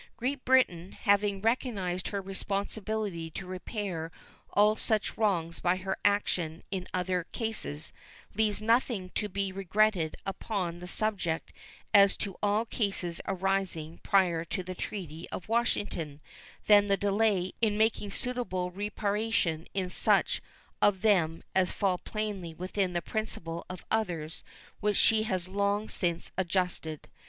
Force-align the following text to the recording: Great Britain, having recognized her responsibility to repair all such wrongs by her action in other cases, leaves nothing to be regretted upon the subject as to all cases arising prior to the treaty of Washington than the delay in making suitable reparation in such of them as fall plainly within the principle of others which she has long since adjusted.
Great 0.17 0.43
Britain, 0.43 0.93
having 0.93 1.41
recognized 1.43 2.07
her 2.07 2.23
responsibility 2.23 3.29
to 3.29 3.45
repair 3.45 4.11
all 4.51 4.75
such 4.75 5.15
wrongs 5.15 5.59
by 5.59 5.75
her 5.75 5.95
action 6.03 6.63
in 6.71 6.87
other 6.91 7.25
cases, 7.31 7.93
leaves 8.33 8.63
nothing 8.63 9.11
to 9.11 9.29
be 9.29 9.51
regretted 9.51 10.15
upon 10.25 10.79
the 10.79 10.87
subject 10.87 11.53
as 11.93 12.17
to 12.17 12.35
all 12.41 12.65
cases 12.65 13.21
arising 13.27 13.99
prior 14.01 14.43
to 14.43 14.63
the 14.63 14.73
treaty 14.73 15.29
of 15.29 15.47
Washington 15.47 16.19
than 16.65 16.87
the 16.87 16.97
delay 16.97 17.53
in 17.61 17.77
making 17.77 18.09
suitable 18.09 18.71
reparation 18.71 19.67
in 19.75 19.87
such 19.87 20.41
of 20.81 21.03
them 21.03 21.43
as 21.53 21.71
fall 21.71 21.99
plainly 21.99 22.55
within 22.55 22.93
the 22.93 23.03
principle 23.03 23.67
of 23.69 23.85
others 23.91 24.43
which 24.79 24.97
she 24.97 25.21
has 25.21 25.47
long 25.47 25.87
since 25.87 26.31
adjusted. 26.39 27.07